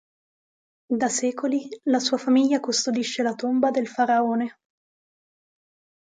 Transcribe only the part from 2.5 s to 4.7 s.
custodisce la tomba del Faraone.